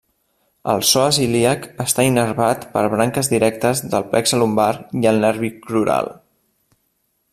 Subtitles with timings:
[0.71, 6.11] El psoes ilíac està innervat per branques directes del plexe lumbar i del nervi crural.